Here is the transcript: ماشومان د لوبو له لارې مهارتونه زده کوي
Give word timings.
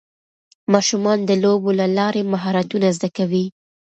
ماشومان 0.73 1.19
د 1.25 1.31
لوبو 1.43 1.69
له 1.79 1.85
لارې 1.97 2.21
مهارتونه 2.33 2.87
زده 2.97 3.09
کوي 3.17 3.45